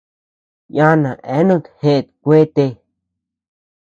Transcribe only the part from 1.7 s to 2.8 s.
jeʼët kuete.